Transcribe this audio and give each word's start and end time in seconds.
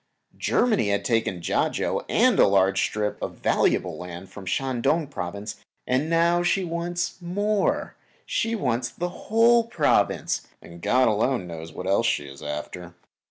Germany 0.39 0.87
had 0.89 1.05
taken 1.05 1.41
Kiachau 1.41 2.03
and 2.09 2.39
a 2.39 2.47
large 2.47 2.81
strip 2.81 3.21
of 3.21 3.35
valuable 3.35 3.99
land 3.99 4.31
from 4.31 4.45
the 4.45 4.49
Shan 4.49 4.81
Tung 4.81 5.05
Province, 5.05 5.57
and 5.85 6.09
now 6.09 6.41
she 6.41 6.63
wants 6.63 7.21
more; 7.21 7.95
she 8.25 8.55
wants 8.55 8.89
that 8.89 9.07
whole 9.07 9.65
Province, 9.65 10.47
and 10.59 10.81
God 10.81 11.07
alone 11.07 11.45
knows 11.45 11.71
what 11.71 11.85
else 11.85 12.07
she 12.07 12.25
is 12.25 12.41
after. 12.41 12.95